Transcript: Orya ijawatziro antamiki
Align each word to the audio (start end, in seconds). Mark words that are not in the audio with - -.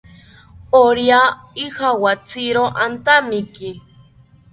Orya 0.85 1.19
ijawatziro 1.65 2.63
antamiki 2.85 3.69